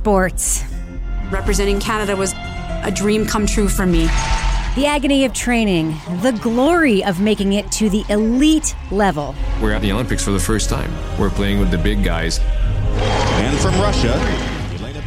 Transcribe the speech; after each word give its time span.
sports. 0.00 0.64
Representing 1.30 1.78
Canada 1.78 2.16
was 2.16 2.32
a 2.88 2.90
dream 2.90 3.26
come 3.26 3.44
true 3.44 3.68
for 3.68 3.84
me. 3.84 4.04
The 4.74 4.86
agony 4.86 5.26
of 5.26 5.34
training, 5.34 5.94
the 6.22 6.32
glory 6.40 7.04
of 7.04 7.20
making 7.20 7.52
it 7.52 7.70
to 7.72 7.90
the 7.90 8.02
elite 8.08 8.74
level. 8.90 9.34
We're 9.60 9.72
at 9.72 9.82
the 9.82 9.92
Olympics 9.92 10.24
for 10.24 10.30
the 10.30 10.40
first 10.40 10.70
time. 10.70 10.90
We're 11.18 11.28
playing 11.28 11.60
with 11.60 11.70
the 11.70 11.76
big 11.76 12.02
guys. 12.02 12.40
And 13.44 13.58
from 13.58 13.74
Russia, 13.78 14.16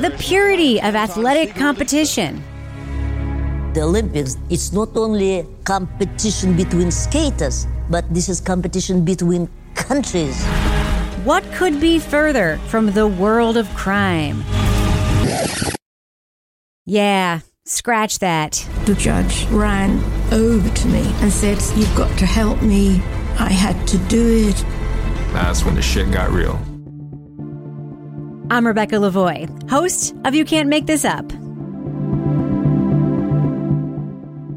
the 0.00 0.14
purity 0.18 0.80
of 0.80 0.94
athletic 0.94 1.56
competition. 1.56 2.44
The 3.74 3.82
Olympics, 3.82 4.36
it's 4.50 4.72
not 4.72 4.96
only 4.96 5.48
competition 5.64 6.56
between 6.56 6.92
skaters, 6.92 7.66
but 7.90 8.04
this 8.14 8.28
is 8.28 8.40
competition 8.40 9.04
between 9.04 9.50
countries. 9.74 10.38
What 11.24 11.42
could 11.58 11.80
be 11.80 11.98
further 11.98 12.58
from 12.68 12.92
the 12.92 13.08
world 13.08 13.56
of 13.56 13.66
crime? 13.74 14.44
Yeah, 16.86 17.40
Scratch 17.68 18.20
that. 18.20 18.64
The 18.84 18.94
judge 18.94 19.44
ran 19.46 19.98
over 20.32 20.70
to 20.70 20.88
me 20.88 21.02
and 21.20 21.32
said, 21.32 21.60
You've 21.76 21.94
got 21.96 22.16
to 22.20 22.24
help 22.24 22.62
me. 22.62 23.02
I 23.40 23.50
had 23.50 23.88
to 23.88 23.98
do 24.06 24.48
it. 24.48 24.64
That's 25.32 25.64
when 25.64 25.74
the 25.74 25.82
shit 25.82 26.08
got 26.12 26.30
real. 26.30 26.60
I'm 28.52 28.64
Rebecca 28.64 28.94
Lavoie, 28.94 29.68
host 29.68 30.14
of 30.24 30.36
You 30.36 30.44
Can't 30.44 30.68
Make 30.68 30.86
This 30.86 31.04
Up. 31.04 31.28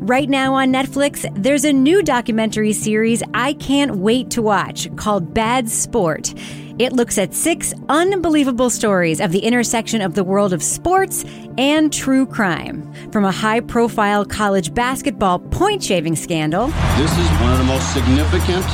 Right 0.09 0.27
now 0.27 0.55
on 0.55 0.73
Netflix, 0.73 1.31
there's 1.35 1.63
a 1.65 1.71
new 1.71 2.01
documentary 2.01 2.73
series 2.73 3.21
I 3.35 3.53
can't 3.53 3.97
wait 3.97 4.31
to 4.31 4.41
watch 4.41 4.89
called 4.95 5.35
Bad 5.35 5.69
Sport. 5.69 6.33
It 6.79 6.93
looks 6.93 7.19
at 7.19 7.35
six 7.35 7.75
unbelievable 7.89 8.71
stories 8.71 9.21
of 9.21 9.31
the 9.31 9.37
intersection 9.37 10.01
of 10.01 10.15
the 10.15 10.23
world 10.23 10.51
of 10.51 10.63
sports 10.63 11.23
and 11.59 11.93
true 11.93 12.25
crime. 12.25 12.91
From 13.11 13.23
a 13.23 13.31
high 13.31 13.59
profile 13.59 14.25
college 14.25 14.73
basketball 14.73 15.37
point 15.37 15.83
shaving 15.83 16.15
scandal. 16.15 16.69
This 16.97 17.11
is 17.15 17.29
one 17.39 17.51
of 17.51 17.59
the 17.59 17.65
most 17.65 17.93
significant 17.93 18.65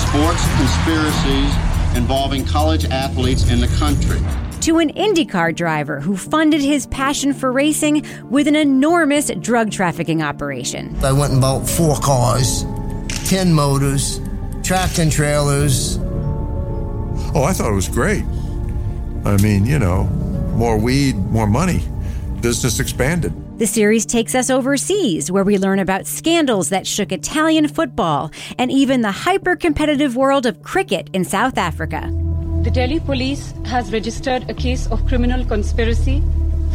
sports 0.00 0.48
conspiracies 0.56 1.52
involving 1.94 2.46
college 2.46 2.86
athletes 2.86 3.50
in 3.50 3.60
the 3.60 3.68
country. 3.76 4.22
To 4.64 4.78
an 4.78 4.92
IndyCar 4.92 5.54
driver 5.54 6.00
who 6.00 6.16
funded 6.16 6.60
his 6.60 6.86
passion 6.86 7.32
for 7.32 7.52
racing 7.52 8.06
with 8.30 8.48
an 8.48 8.56
enormous 8.56 9.30
drug 9.30 9.70
trafficking 9.70 10.22
operation. 10.22 10.96
I 11.04 11.12
went 11.12 11.32
and 11.32 11.40
bought 11.40 11.68
four 11.68 11.96
cars, 11.96 12.64
10 13.28 13.52
motors, 13.52 14.20
tractor 14.62 15.02
and 15.02 15.12
trailers, 15.12 15.98
Oh, 17.36 17.42
I 17.42 17.52
thought 17.52 17.70
it 17.72 17.74
was 17.74 17.88
great. 17.88 18.24
I 19.24 19.36
mean, 19.42 19.66
you 19.66 19.78
know, 19.80 20.04
more 20.54 20.78
weed, 20.78 21.16
more 21.16 21.48
money. 21.48 21.82
Business 22.40 22.78
expanded. 22.78 23.32
The 23.58 23.66
series 23.66 24.06
takes 24.06 24.36
us 24.36 24.50
overseas, 24.50 25.32
where 25.32 25.42
we 25.42 25.58
learn 25.58 25.80
about 25.80 26.06
scandals 26.06 26.68
that 26.68 26.86
shook 26.86 27.10
Italian 27.10 27.66
football 27.66 28.30
and 28.56 28.70
even 28.70 29.00
the 29.00 29.10
hyper 29.10 29.56
competitive 29.56 30.14
world 30.14 30.46
of 30.46 30.62
cricket 30.62 31.10
in 31.12 31.24
South 31.24 31.58
Africa. 31.58 32.23
The 32.64 32.70
Delhi 32.70 32.98
police 32.98 33.52
has 33.66 33.92
registered 33.92 34.48
a 34.48 34.54
case 34.54 34.86
of 34.86 35.06
criminal 35.06 35.44
conspiracy, 35.44 36.22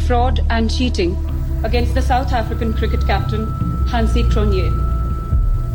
fraud, 0.06 0.38
and 0.48 0.70
cheating 0.70 1.16
against 1.64 1.94
the 1.94 2.00
South 2.00 2.32
African 2.32 2.72
cricket 2.72 3.04
captain, 3.08 3.46
Hansie 3.88 4.22
Cronje. 4.30 4.70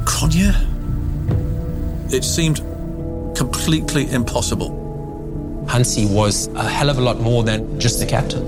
Cronje? 0.06 0.54
It 2.14 2.24
seemed 2.24 2.62
completely 3.36 4.10
impossible. 4.10 4.72
Hansie 5.68 6.10
was 6.10 6.48
a 6.56 6.64
hell 6.64 6.90
of 6.90 6.98
a 6.98 7.02
lot 7.02 7.20
more 7.20 7.44
than 7.44 7.78
just 7.78 8.02
a 8.02 8.06
captain. 8.06 8.46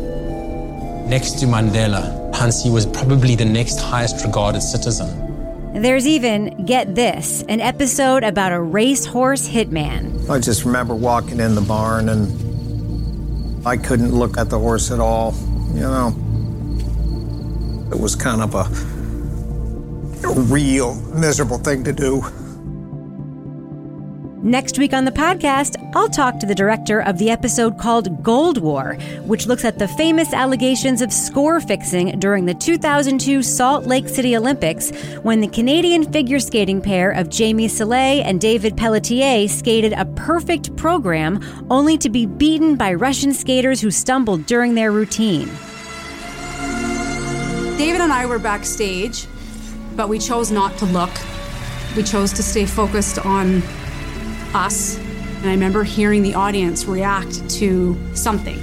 Next 1.10 1.32
to 1.42 1.48
Mandela, 1.48 2.32
Hansie 2.32 2.72
was 2.72 2.86
probably 2.86 3.36
the 3.36 3.44
next 3.44 3.82
highest 3.82 4.23
regarded 4.23 4.61
citizen. 4.61 5.27
There's 5.77 6.08
even, 6.08 6.65
get 6.65 6.95
this, 6.95 7.43
an 7.43 7.61
episode 7.61 8.23
about 8.23 8.52
a 8.52 8.60
racehorse 8.60 9.48
hitman. 9.48 10.27
I 10.27 10.39
just 10.39 10.65
remember 10.65 10.95
walking 10.95 11.39
in 11.39 11.54
the 11.54 11.61
barn 11.61 12.10
and 12.10 13.67
I 13.67 13.77
couldn't 13.77 14.11
look 14.11 14.39
at 14.39 14.49
the 14.49 14.58
horse 14.58 14.89
at 14.89 14.99
all. 14.99 15.36
You 15.76 15.82
know, 15.82 16.08
it 17.92 17.99
was 17.99 18.15
kind 18.15 18.42
of 18.42 18.55
a, 18.55 18.64
a 20.27 20.33
real 20.42 20.95
miserable 21.14 21.60
thing 21.60 21.83
to 21.83 21.94
do. 21.94 22.23
Next 24.47 24.80
week 24.80 24.93
on 24.93 25.03
the 25.03 25.11
podcast, 25.11 25.75
I'll 25.93 26.08
talk 26.08 26.39
to 26.39 26.45
the 26.45 26.55
director 26.55 27.02
of 27.02 27.17
the 27.17 27.30
episode 27.30 27.77
called 27.77 28.23
Gold 28.23 28.59
War, 28.59 28.93
which 29.25 29.45
looks 29.45 29.65
at 29.65 29.77
the 29.77 29.89
famous 29.89 30.31
allegations 30.31 31.02
of 31.02 31.11
score 31.11 31.59
fixing 31.59 32.17
during 32.17 32.45
the 32.45 32.53
2002 32.53 33.43
Salt 33.43 33.87
Lake 33.87 34.08
City 34.08 34.37
Olympics 34.37 34.91
when 35.23 35.41
the 35.41 35.49
Canadian 35.49 36.09
figure 36.13 36.39
skating 36.39 36.81
pair 36.81 37.11
of 37.11 37.27
Jamie 37.27 37.67
Salé 37.67 38.23
and 38.23 38.39
David 38.39 38.77
Pelletier 38.77 39.49
skated 39.49 39.91
a 39.91 40.05
perfect 40.15 40.73
program 40.77 41.41
only 41.69 41.97
to 41.97 42.08
be 42.08 42.25
beaten 42.25 42.77
by 42.77 42.93
Russian 42.93 43.33
skaters 43.33 43.81
who 43.81 43.91
stumbled 43.91 44.45
during 44.45 44.75
their 44.75 44.93
routine. 44.93 45.49
David 47.77 47.99
and 47.99 48.14
I 48.14 48.25
were 48.25 48.39
backstage, 48.39 49.27
but 49.97 50.08
we 50.08 50.17
chose 50.17 50.52
not 50.52 50.77
to 50.77 50.85
look. 50.85 51.11
We 51.97 52.03
chose 52.03 52.31
to 52.31 52.43
stay 52.43 52.65
focused 52.65 53.19
on 53.19 53.61
us. 54.53 54.97
And 54.97 55.49
I 55.49 55.52
remember 55.52 55.83
hearing 55.83 56.23
the 56.23 56.33
audience 56.35 56.85
react 56.85 57.47
to 57.59 57.97
something. 58.13 58.59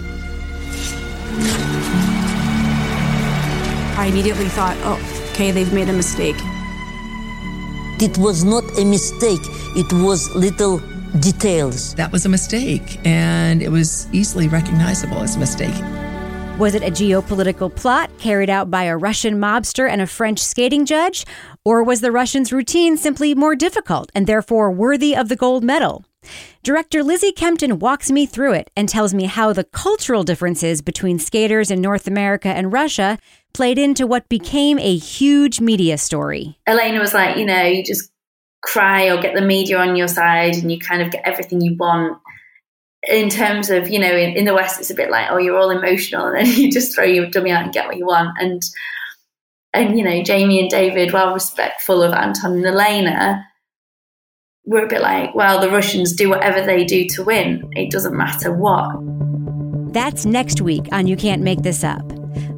I 3.97 4.07
immediately 4.11 4.49
thought, 4.49 4.77
oh, 4.83 4.99
okay, 5.33 5.51
they've 5.51 5.73
made 5.73 5.89
a 5.89 5.93
mistake. 5.93 6.37
It 8.01 8.19
was 8.19 8.45
not 8.45 8.65
a 8.79 8.85
mistake, 8.85 9.41
it 9.77 9.93
was 9.93 10.35
little 10.35 10.83
details. 11.21 11.95
That 11.95 12.11
was 12.11 12.27
a 12.27 12.29
mistake, 12.29 12.99
and 13.05 13.63
it 13.63 13.71
was 13.71 14.09
easily 14.13 14.49
recognizable 14.49 15.19
as 15.19 15.37
a 15.37 15.39
mistake. 15.39 15.75
Was 16.57 16.77
it 16.77 16.85
a 16.85 16.91
geopolitical 16.91 17.75
plot 17.75 18.17
carried 18.19 18.49
out 18.49 18.71
by 18.71 18.85
a 18.85 18.97
Russian 18.97 19.41
mobster 19.41 19.91
and 19.91 20.01
a 20.01 20.07
French 20.07 20.39
skating 20.39 20.87
judge? 20.87 21.27
Or 21.65 21.83
was 21.83 22.01
the 22.01 22.13
Russians' 22.13 22.53
routine 22.53 22.97
simply 22.97 23.35
more 23.35 23.57
difficult 23.57 24.13
and 24.15 24.29
therefore 24.29 24.71
worthy 24.71 25.17
of 25.17 25.29
the 25.29 25.35
gold 25.35 25.65
medal? 25.65 26.05
Director 26.63 27.03
Lizzie 27.03 27.33
Kempton 27.33 27.81
walks 27.81 28.09
me 28.09 28.25
through 28.25 28.53
it 28.53 28.71
and 28.77 28.89
tells 28.89 29.13
me 29.13 29.25
how 29.25 29.53
the 29.53 29.65
cultural 29.65 30.23
differences 30.23 30.81
between 30.81 31.19
skaters 31.19 31.73
in 31.73 31.81
North 31.81 32.07
America 32.07 32.49
and 32.49 32.73
Russia 32.73 33.19
played 33.53 33.77
into 33.77 34.07
what 34.07 34.29
became 34.29 34.79
a 34.79 34.97
huge 34.97 35.61
media 35.61 35.99
story. 35.99 36.61
Elena 36.69 37.01
was 37.01 37.13
like, 37.13 37.37
you 37.37 37.47
know, 37.47 37.65
you 37.65 37.83
just 37.83 38.13
cry 38.63 39.09
or 39.09 39.21
get 39.21 39.35
the 39.35 39.43
media 39.43 39.77
on 39.77 39.97
your 39.97 40.09
side 40.09 40.55
and 40.55 40.71
you 40.71 40.79
kind 40.79 41.03
of 41.03 41.11
get 41.11 41.23
everything 41.27 41.61
you 41.61 41.75
want 41.77 42.17
in 43.09 43.29
terms 43.29 43.71
of 43.71 43.89
you 43.89 43.99
know 43.99 44.15
in, 44.15 44.37
in, 44.37 44.45
the 44.45 44.55
west 44.55 44.81
it's 44.81 44.91
a 44.91 44.95
bit 44.95 45.11
like 45.11 45.31
oh 45.31 45.39
you're 45.39 45.57
all 45.57 45.71
emotional 45.71 46.27
and 46.33 46.47
then 46.47 46.55
you 46.55 46.71
just 46.71 46.95
throw 46.95 47.05
your 47.05 47.27
dummy 47.27 47.51
out 47.51 47.65
and 47.65 47.73
get 47.73 47.87
what 47.87 47.97
you 47.97 48.07
want. 48.07 48.37
And 48.41 48.63
and 49.73 49.99
you 49.99 50.05
know 50.05 50.23
jamie 50.23 50.61
and 50.61 50.71
david 50.71 51.13
while 51.13 51.35
respectful 51.35 52.01
of 52.01 52.13
anton 52.13 52.53
and 52.53 52.65
elena 52.65 53.45
were 54.65 54.85
a 54.85 54.89
bit 54.89 55.01
like 55.01 55.35
well 55.35 55.61
the 55.61 55.69
russians 55.69 56.13
do 56.13 56.31
whatever 56.31 56.65
they 56.65 56.85
do 56.85 57.07
to 57.09 57.25
win. 57.25 57.69
It 57.73 57.91
doesn't 57.91 58.17
matter 58.17 58.53
what. 58.53 58.95
That's 59.93 60.27
next 60.27 60.61
week 60.61 60.87
on 60.93 61.07
you 61.07 61.17
can't 61.17 61.43
make 61.43 61.63
this 61.63 61.85
up. 61.85 62.03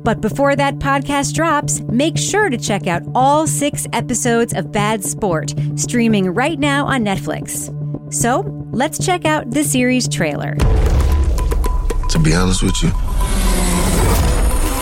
But 0.03 0.21
before 0.21 0.56
that 0.56 0.79
podcast 0.79 1.35
drops, 1.35 1.81
make 1.83 2.17
sure 2.17 2.49
to 2.49 2.56
check 2.56 2.87
out 2.87 3.03
all 3.15 3.47
six 3.47 3.87
episodes 3.93 4.55
of 4.55 4.73
Bad 4.73 5.05
Sport, 5.05 5.53
streaming 5.75 6.31
right 6.33 6.59
now 6.59 6.87
on 6.87 7.05
Netflix. 7.05 7.71
So 8.16 8.41
let's 8.73 9.05
check 9.05 9.26
out 9.26 9.50
the 9.50 9.62
series 9.62 10.08
trailer. 10.08 10.55
To 10.55 12.19
be 12.19 12.32
honest 12.32 12.62
with 12.62 12.82
you, 12.82 12.88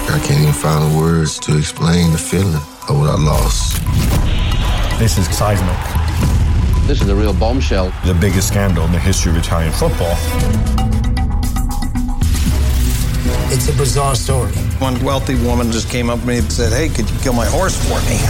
I 0.06 0.20
can't 0.24 0.40
even 0.40 0.52
find 0.52 0.92
the 0.92 0.96
words 0.96 1.40
to 1.40 1.58
explain 1.58 2.12
the 2.12 2.18
feeling 2.18 2.54
of 2.54 2.90
what 2.90 3.10
I 3.10 3.16
lost. 3.20 3.82
This 5.00 5.18
is 5.18 5.26
seismic. 5.36 5.76
This 6.86 7.02
is 7.02 7.08
a 7.08 7.16
real 7.16 7.34
bombshell. 7.34 7.92
The 8.04 8.14
biggest 8.14 8.46
scandal 8.46 8.84
in 8.84 8.92
the 8.92 9.00
history 9.00 9.32
of 9.32 9.38
Italian 9.38 9.72
football. 9.72 10.14
It's 13.52 13.68
a 13.68 13.72
bizarre 13.72 14.14
story. 14.14 14.52
One 14.78 15.02
wealthy 15.02 15.34
woman 15.44 15.72
just 15.72 15.90
came 15.90 16.08
up 16.08 16.20
to 16.20 16.26
me 16.26 16.38
and 16.38 16.52
said, 16.52 16.72
Hey, 16.72 16.88
could 16.88 17.10
you 17.10 17.18
kill 17.18 17.32
my 17.32 17.46
horse 17.46 17.76
for 17.82 17.98
me? 18.08 18.20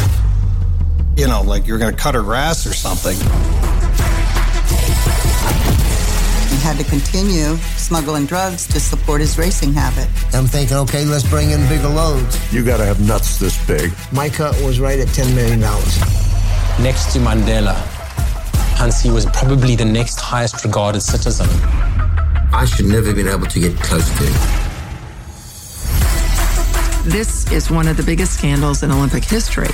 You 1.22 1.28
know, 1.28 1.42
like 1.42 1.66
you're 1.66 1.78
going 1.78 1.94
to 1.94 2.00
cut 2.00 2.14
her 2.14 2.22
grass 2.22 2.66
or 2.66 2.72
something. 2.72 3.18
He 6.64 6.68
had 6.68 6.78
to 6.78 6.84
continue 6.84 7.58
smuggling 7.76 8.24
drugs 8.24 8.66
to 8.68 8.80
support 8.80 9.20
his 9.20 9.36
racing 9.36 9.74
habit. 9.74 10.08
I'm 10.32 10.46
thinking, 10.46 10.78
okay, 10.78 11.04
let's 11.04 11.28
bring 11.28 11.50
in 11.50 11.60
bigger 11.68 11.90
loads. 11.90 12.40
You 12.54 12.64
got 12.64 12.78
to 12.78 12.86
have 12.86 13.06
nuts 13.06 13.38
this 13.38 13.54
big. 13.66 13.92
My 14.12 14.30
cut 14.30 14.58
was 14.62 14.80
right 14.80 14.98
at 14.98 15.08
$10 15.08 15.34
million. 15.34 15.60
Next 15.60 17.12
to 17.12 17.18
Mandela, 17.18 17.74
Hansie 18.78 19.12
was 19.12 19.26
probably 19.26 19.76
the 19.76 19.84
next 19.84 20.18
highest 20.18 20.64
regarded 20.64 21.02
citizen. 21.02 21.46
I 22.50 22.64
should 22.64 22.86
never 22.86 23.08
have 23.08 23.16
been 23.16 23.28
able 23.28 23.46
to 23.46 23.60
get 23.60 23.76
close 23.80 24.08
to 24.08 24.24
him. 24.24 24.32
This 27.04 27.52
is 27.52 27.70
one 27.70 27.88
of 27.88 27.98
the 27.98 28.02
biggest 28.02 28.38
scandals 28.38 28.82
in 28.82 28.90
Olympic 28.90 29.24
history. 29.24 29.68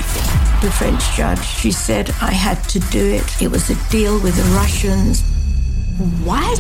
The 0.61 0.75
French 0.77 1.09
judge, 1.15 1.45
she 1.45 1.71
said 1.71 2.11
I 2.21 2.33
had 2.33 2.61
to 2.71 2.81
do 2.91 3.13
it. 3.13 3.41
It 3.41 3.49
was 3.49 3.71
a 3.71 3.77
deal 3.91 4.21
with 4.21 4.35
the 4.35 4.43
Russians. 4.57 5.23
What? 6.01 6.59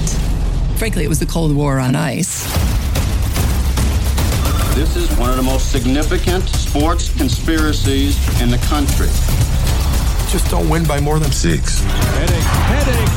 Frankly, 0.76 1.04
it 1.04 1.08
was 1.08 1.18
the 1.18 1.24
Cold 1.24 1.56
War 1.56 1.78
on 1.78 1.96
ice. 1.96 2.44
This 4.74 4.96
is 4.96 5.10
one 5.16 5.30
of 5.30 5.36
the 5.36 5.42
most 5.42 5.72
significant 5.72 6.46
sports 6.50 7.08
conspiracies 7.16 8.18
in 8.42 8.50
the 8.50 8.58
country. 8.68 9.08
Just 10.30 10.50
don't 10.50 10.68
win 10.68 10.84
by 10.84 11.00
more 11.00 11.18
than 11.18 11.32
six. 11.32 11.80
Headache, 11.80 12.42
headache. 12.68 13.08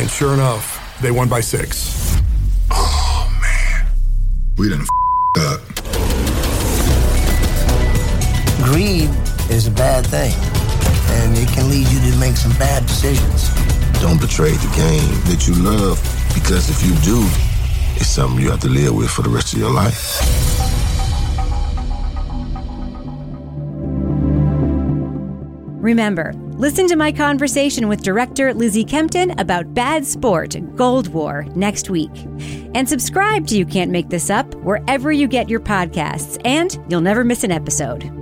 And 0.00 0.10
sure 0.10 0.34
enough, 0.34 0.82
they 1.00 1.12
won 1.12 1.28
by 1.28 1.40
six. 1.40 2.20
Oh, 2.72 3.38
man. 3.40 3.86
We 4.58 4.68
done 4.68 4.82
f- 4.82 4.88
up. 5.42 5.60
Greed 8.64 9.10
is 9.48 9.68
a 9.68 9.70
bad 9.70 10.04
thing, 10.08 10.34
and 11.20 11.38
it 11.38 11.48
can 11.54 11.70
lead 11.70 11.86
you 11.86 12.00
to 12.10 12.16
make 12.18 12.36
some 12.36 12.50
bad 12.58 12.84
decisions. 12.84 13.50
Don't 14.00 14.20
betray 14.20 14.52
the 14.52 14.72
game 14.76 15.20
that 15.24 15.46
you 15.48 15.54
love 15.54 16.00
because 16.34 16.68
if 16.68 16.82
you 16.82 16.94
do, 17.02 17.26
it's 17.96 18.08
something 18.08 18.40
you 18.40 18.50
have 18.50 18.60
to 18.60 18.68
live 18.68 18.94
with 18.94 19.10
for 19.10 19.22
the 19.22 19.28
rest 19.30 19.54
of 19.54 19.58
your 19.58 19.70
life. 19.70 20.20
Remember, 25.86 26.32
listen 26.56 26.88
to 26.88 26.96
my 26.96 27.12
conversation 27.12 27.86
with 27.86 28.02
director 28.02 28.52
Lizzie 28.52 28.84
Kempton 28.84 29.38
about 29.38 29.72
Bad 29.72 30.04
Sport 30.04 30.56
Gold 30.74 31.08
War 31.14 31.46
next 31.54 31.90
week. 31.90 32.10
And 32.74 32.88
subscribe 32.88 33.46
to 33.46 33.56
You 33.56 33.64
Can't 33.64 33.92
Make 33.92 34.08
This 34.08 34.28
Up 34.28 34.52
wherever 34.56 35.12
you 35.12 35.28
get 35.28 35.48
your 35.48 35.60
podcasts, 35.60 36.40
and 36.44 36.76
you'll 36.90 37.02
never 37.02 37.22
miss 37.22 37.44
an 37.44 37.52
episode. 37.52 38.15